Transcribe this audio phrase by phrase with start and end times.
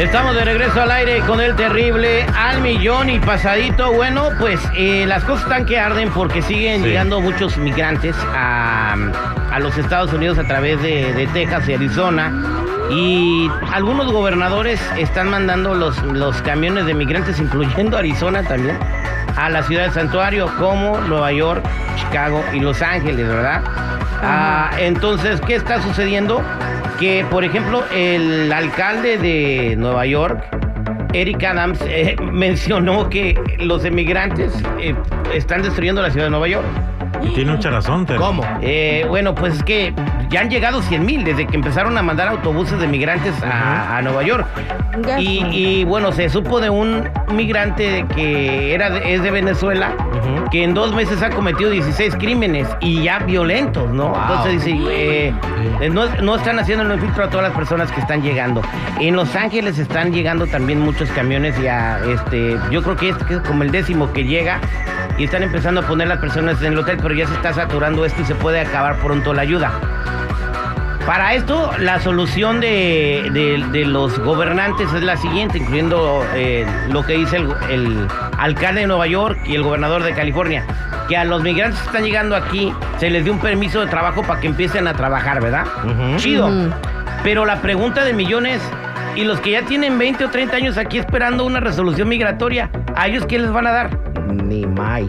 [0.00, 3.92] Estamos de regreso al aire con el terrible al millón y pasadito.
[3.92, 6.88] Bueno, pues eh, las cosas están que arden porque siguen Sí.
[6.88, 8.94] llegando muchos migrantes a,
[9.52, 12.32] a los Estados Unidos a través de, de Texas y Arizona.
[12.90, 18.78] Y algunos gobernadores están mandando los, los camiones de migrantes, incluyendo Arizona también,
[19.36, 21.62] a la ciudad de Santuario, como Nueva York,
[21.96, 23.60] Chicago y Los Ángeles, ¿verdad?
[24.22, 26.42] Ah, entonces, ¿qué está sucediendo?
[27.00, 30.44] Que, por ejemplo, el alcalde de Nueva York,
[31.14, 34.94] Eric Adams, eh, mencionó que los emigrantes eh,
[35.32, 36.66] están destruyendo la ciudad de Nueva York.
[37.22, 38.22] Y tiene mucha razón, Terry.
[38.60, 39.94] Eh, bueno, pues es que
[40.30, 44.02] ya han llegado 100 mil desde que empezaron a mandar autobuses de migrantes a, a
[44.02, 44.46] Nueva York.
[45.18, 49.92] Y, y, bueno, se supo de un migrante que era de- es de Venezuela
[50.50, 54.12] que en dos meses ha cometido 16 crímenes y ya violentos, ¿no?
[54.28, 55.32] Entonces dice, eh,
[55.90, 58.62] no, no están haciendo el filtro a todas las personas que están llegando.
[58.98, 63.40] En Los Ángeles están llegando también muchos camiones ya, este, yo creo que este es
[63.40, 64.60] como el décimo que llega
[65.20, 68.04] y están empezando a poner las personas en el hotel, pero ya se está saturando
[68.06, 69.70] esto y se puede acabar pronto la ayuda.
[71.06, 77.04] Para esto, la solución de, de- de los gobernantes es la siguiente, incluyendo eh, lo
[77.04, 78.06] que dice el, el
[78.38, 80.64] alcalde de Nueva York y el gobernador de California,
[81.08, 84.22] que a los migrantes que están llegando aquí se les dé un permiso de trabajo
[84.22, 85.64] para que empiecen a trabajar, ¿verdad?
[86.18, 86.48] Chido.
[87.24, 88.60] Pero la pregunta de millones,
[89.16, 93.08] ¿y los que ya tienen 20 o 30 años aquí esperando una resolución migratoria, a
[93.08, 93.90] ellos qué les van a dar?
[94.30, 95.02] Ni más.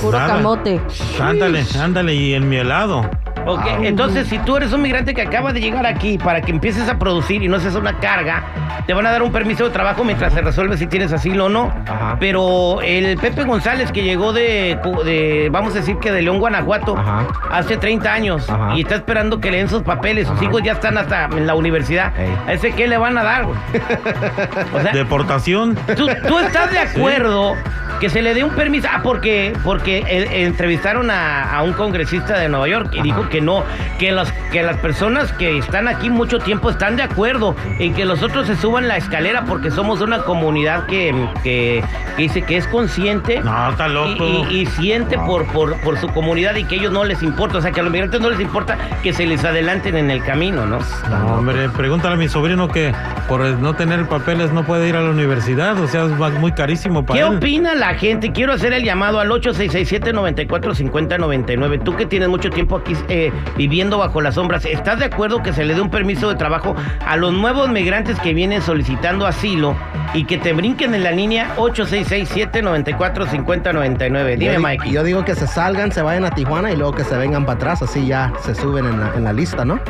[0.00, 0.34] Puro Nada.
[0.36, 0.80] camote.
[1.20, 3.08] Ándale, ándale, y el mielado.
[3.46, 3.78] Ok, Ah.
[3.82, 6.98] entonces si tú eres un migrante que acaba de llegar aquí para que empieces a
[6.98, 8.42] producir y no seas una carga,
[8.86, 11.48] te van a dar un permiso de trabajo mientras se resuelve si tienes asilo o
[11.48, 11.72] no.
[11.86, 12.16] Ajá.
[12.20, 16.96] Pero el Pepe González que llegó de, de, vamos a decir que de León, Guanajuato,
[16.98, 17.26] Ajá.
[17.50, 18.76] hace 30 años Ajá.
[18.76, 21.54] y está esperando que le den sus papeles, sus hijos ya están hasta en la
[21.54, 22.12] universidad.
[22.18, 22.34] Ey.
[22.46, 23.46] ¿A ese qué le van a dar?
[23.46, 23.56] güey?
[24.74, 25.74] o sea, Deportación.
[25.96, 27.54] ¿Tú, tú estás de acuerdo
[28.00, 28.88] que se le dé un permiso?
[28.90, 33.02] Ah, porque, porque eh, entrevistaron a, a un congresista de Nueva York y Ajá.
[33.04, 33.64] dijo que no,
[33.98, 38.04] que, los, que las personas que están aquí mucho tiempo están de acuerdo en que
[38.04, 41.82] los otros se suban la escalera porque somos una comunidad que, que-
[42.16, 43.40] que dice que es consciente.
[43.40, 44.24] No, está loco.
[44.50, 47.58] y- y siente por, por, por su comunidad y que a ellos no les importa,
[47.58, 50.22] o sea que a los migrantes no les importa que se les adelanten en el
[50.24, 50.78] camino, ¿no?
[51.10, 52.92] No, hombre, pregúntale a mi sobrino que
[53.28, 56.10] por no tener papeles no puede ir a la universidad, o sea, es
[56.40, 57.36] muy carísimo para ¿Qué él.
[57.36, 58.32] opina la gente?
[58.32, 61.84] Quiero hacer el llamado al 8667-945099.
[61.84, 65.52] Tú que tienes mucho tiempo aquí eh, viviendo bajo las sombras, ¿estás de acuerdo que
[65.52, 69.74] se le dé un permiso de trabajo a los nuevos migrantes que vienen solicitando asilo
[70.14, 74.36] y que te brinquen en la línea 8667-945099?
[74.36, 74.90] Dime, yo, Mike.
[74.90, 77.56] Yo digo que se salgan, se vayan a Tijuana y luego que se vengan para
[77.56, 79.80] atrás, así ya se suben en la, en la lista, ¿no?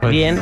[0.00, 0.38] Pues, Bien.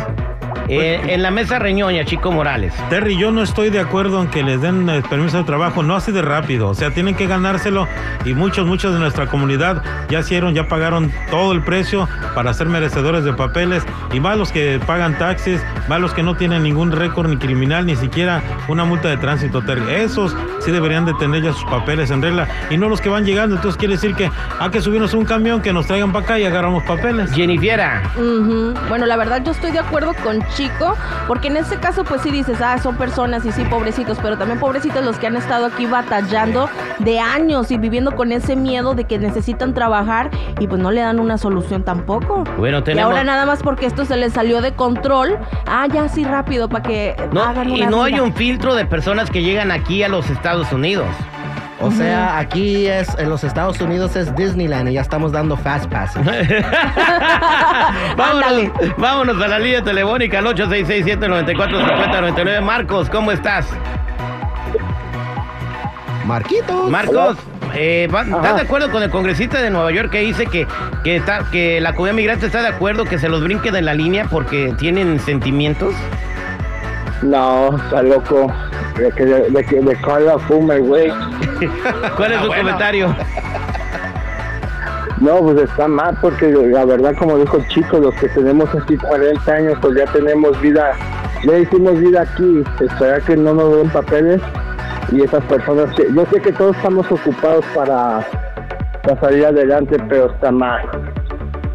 [0.68, 2.74] Eh, en la mesa reñoña, Chico Morales.
[2.88, 5.96] Terry, yo no estoy de acuerdo en que les den el permiso de trabajo, no
[5.96, 7.88] así de rápido, o sea, tienen que ganárselo
[8.24, 12.68] y muchos, muchos de nuestra comunidad ya hicieron, ya pagaron todo el precio para ser
[12.68, 16.92] merecedores de papeles y más los que pagan taxis, más los que no tienen ningún
[16.92, 19.82] récord ni criminal, ni siquiera una multa de tránsito, Terry.
[19.92, 23.24] Esos sí deberían de tener ya sus papeles en regla y no los que van
[23.24, 26.24] llegando, entonces quiere decir que hay que subirnos a un camión, que nos traigan para
[26.24, 27.32] acá y agarramos papeles.
[27.32, 28.02] Jennifiera.
[28.88, 30.94] Bueno, la verdad yo estoy de acuerdo con Chico,
[31.26, 34.58] porque en este caso pues sí dices, ah, son personas y sí, pobrecitos, pero también
[34.58, 36.68] pobrecitos los que han estado aquí batallando
[36.98, 40.30] de años y viviendo con ese miedo de que necesitan trabajar
[40.60, 42.44] y pues no le dan una solución tampoco.
[42.58, 46.24] Bueno, Y ahora nada más porque esto se les salió de control, ah, ya sí
[46.24, 49.70] rápido para que No, hagan y una no hay un filtro de personas que llegan
[49.70, 51.06] aquí a los Estados Unidos.
[51.82, 55.86] O sea, aquí es, en los Estados Unidos es Disneyland y ya estamos dando fast
[55.90, 56.22] passes.
[58.16, 62.60] vámonos, vámonos a la línea telefónica al 8667-945099.
[62.62, 63.66] Marcos, ¿cómo estás?
[66.24, 66.88] Marquitos.
[66.90, 67.36] Marcos,
[67.74, 70.66] eh, va- ¿estás de acuerdo con el congresista de Nueva York que dice que,
[71.02, 73.94] que, está, que la comunidad migrante está de acuerdo que se los brinquen en la
[73.94, 75.92] línea porque tienen sentimientos?
[77.22, 78.52] No, está loco.
[79.02, 81.08] De que de, que de Carla fume, güey.
[82.16, 82.62] ¿Cuál es Ah, su bueno.
[82.62, 83.16] comentario?
[85.20, 88.96] No, pues está mal porque la verdad, como dijo el chico, los que tenemos aquí
[88.96, 90.94] 40 años, pues ya tenemos vida,
[91.44, 92.64] ya hicimos vida aquí.
[92.80, 94.40] Esperar que no nos den papeles
[95.12, 98.26] y esas personas que, yo sé que todos estamos ocupados para,
[99.04, 100.82] para salir adelante, pero está mal.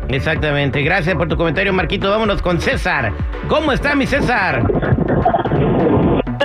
[0.10, 2.10] Exactamente, gracias por tu comentario, Marquito.
[2.10, 3.14] Vámonos con César.
[3.48, 4.62] ¿Cómo está mi César?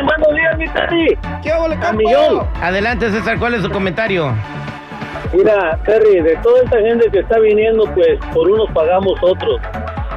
[0.04, 1.18] Buenos días, mi Terry.
[1.42, 2.46] ¿Qué A millón.
[2.60, 4.32] Adelante, César, ¿cuál es su comentario?
[5.32, 9.60] Mira, Terry, de toda esta gente que está viniendo, pues por unos pagamos otros.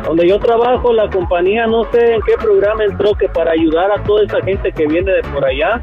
[0.06, 4.03] donde yo trabajo, la compañía, no sé en qué programa entró que para ayudar a
[4.03, 5.80] toda esa gente que viene de por allá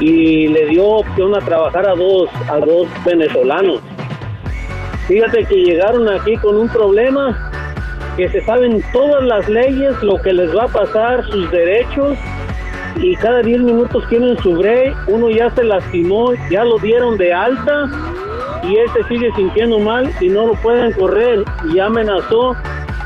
[0.00, 3.80] y le dio opción a trabajar a dos, a dos venezolanos.
[5.06, 7.50] Fíjate que llegaron aquí con un problema,
[8.16, 12.18] que se saben todas las leyes, lo que les va a pasar, sus derechos,
[13.00, 17.32] y cada 10 minutos tienen su break, uno ya se lastimó, ya lo dieron de
[17.32, 17.88] alta,
[18.64, 22.56] y él se sigue sintiendo mal y no lo pueden correr, y amenazó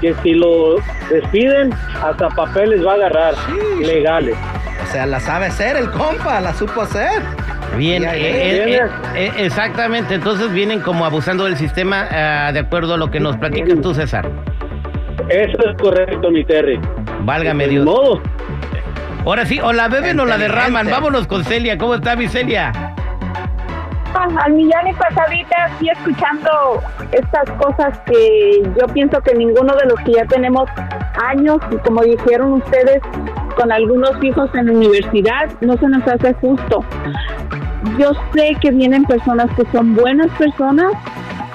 [0.01, 0.77] que si lo
[1.11, 1.73] despiden,
[2.03, 3.35] hasta papeles va a agarrar,
[3.81, 4.37] legales.
[4.83, 7.23] O sea, la sabe hacer el compa, la supo hacer.
[7.77, 8.81] Bien, eh, eh,
[9.15, 10.15] eh, exactamente.
[10.15, 13.95] Entonces vienen como abusando del sistema ah, de acuerdo a lo que nos platicas tú,
[13.95, 14.29] César.
[15.29, 16.79] Eso es correcto, mi Terry.
[17.21, 17.85] Válgame Ni Dios.
[17.87, 18.21] modo.
[19.25, 20.89] Ahora sí, o la beben o la derraman.
[20.91, 21.79] Vámonos con Celia.
[21.79, 22.73] ¿Cómo está mi Celia?
[24.15, 26.83] al millón y pasadita, sí escuchando
[27.13, 30.69] estas cosas que yo pienso que ninguno de los que ya tenemos
[31.25, 33.03] años, y como dijeron ustedes,
[33.57, 36.85] con algunos hijos en la universidad, no se nos hace justo.
[37.99, 40.93] Yo sé que vienen personas que son buenas personas,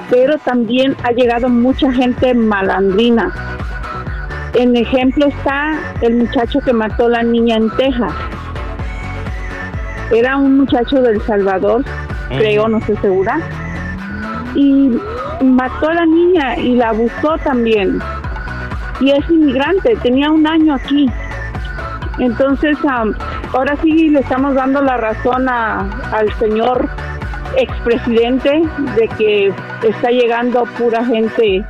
[0.09, 3.56] pero también ha llegado mucha gente malandrina.
[4.53, 8.13] En ejemplo está el muchacho que mató a la niña en Texas.
[10.11, 11.83] Era un muchacho del Salvador,
[12.29, 13.39] creo, no estoy segura.
[14.55, 14.97] Y
[15.43, 17.99] mató a la niña y la abusó también.
[19.01, 21.07] Y es inmigrante, tenía un año aquí.
[22.19, 22.77] Entonces,
[23.53, 25.81] ahora sí le estamos dando la razón a-
[26.13, 26.89] al señor
[27.57, 28.63] expresidente
[28.95, 29.53] de que
[29.83, 31.63] está llegando pura gente,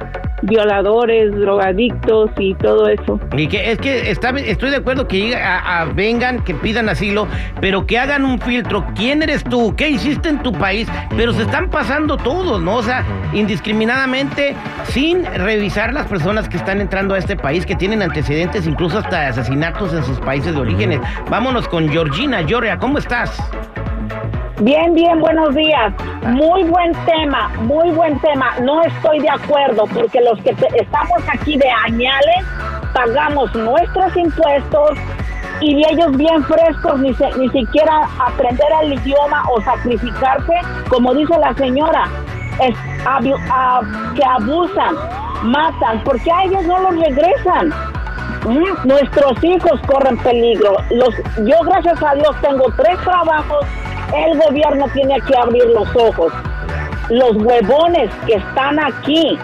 [0.44, 3.19] violadores, drogadictos y todo eso.
[3.36, 6.89] Y que es que está, estoy de acuerdo que llegue a- a- vengan, que pidan
[6.89, 7.28] asilo,
[7.60, 8.86] pero que hagan un filtro.
[8.95, 9.75] ¿Quién eres tú?
[9.75, 10.88] ¿Qué hiciste en tu país?
[11.16, 12.75] Pero se están pasando todos, ¿no?
[12.75, 13.04] O sea,
[13.34, 14.56] indiscriminadamente,
[14.86, 19.28] sin revisar las personas que están entrando a este país, que tienen antecedentes, incluso hasta
[19.28, 21.00] asesinatos en sus países de orígenes.
[21.30, 22.44] Vámonos con Georgina.
[22.48, 23.36] Georgia, ¿cómo estás?
[24.62, 25.94] Bien, bien, buenos días.
[26.27, 28.57] Muy buen tema, muy buen tema.
[28.62, 32.45] No estoy de acuerdo porque los que estamos aquí de añales
[32.94, 34.91] pagamos nuestros impuestos
[35.62, 40.53] y ellos bien frescos ni, ni siquiera aprender el idioma o sacrificarse,
[40.89, 42.09] como dice la señora,
[42.59, 42.75] es
[44.15, 44.95] que abusan,
[45.44, 47.69] matan, porque a ellos no los regresan.
[48.45, 50.75] Mm, Nuestros hijos corren peligro.
[50.91, 51.15] Los,
[51.45, 53.65] yo gracias a Dios tengo tres trabajos.
[54.15, 56.31] El gobierno tiene que abrir los ojos.
[57.09, 59.38] Los huevones que están aquí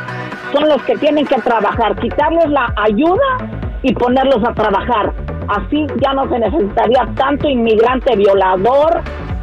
[0.52, 3.50] son los que tienen que trabajar, quitarles la ayuda
[3.82, 5.14] y ponerlos a trabajar.
[5.48, 9.02] Así ya no se necesitaría tanto inmigrante violador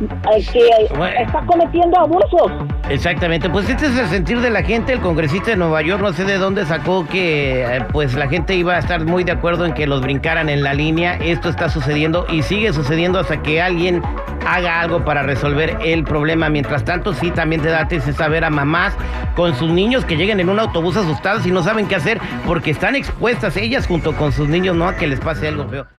[0.09, 1.21] que Bueno.
[1.21, 2.53] está cometiendo abusos.
[2.89, 4.93] Exactamente, pues este es el sentir de la gente.
[4.93, 8.55] El congresista de Nueva York, no sé de dónde sacó que eh, pues la gente
[8.55, 11.17] iba a estar muy de acuerdo en que los brincaran en la línea.
[11.17, 14.03] Esto está sucediendo y sigue sucediendo hasta que alguien
[14.47, 16.49] haga algo para resolver el problema.
[16.49, 18.95] Mientras tanto, sí, también te da saber a mamás
[19.35, 22.71] con sus niños que lleguen en un autobús asustados y no saben qué hacer porque
[22.71, 24.87] están expuestas ellas junto con sus niños, ¿no?
[24.89, 25.87] A que les pase algo feo.